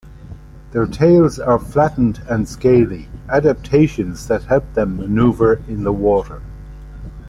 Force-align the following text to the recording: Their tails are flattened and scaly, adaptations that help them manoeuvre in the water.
Their 0.71 0.87
tails 0.87 1.37
are 1.37 1.59
flattened 1.59 2.23
and 2.27 2.49
scaly, 2.49 3.07
adaptations 3.29 4.25
that 4.29 4.45
help 4.45 4.73
them 4.73 4.97
manoeuvre 4.97 5.59
in 5.67 5.83
the 5.83 5.93
water. 5.93 6.41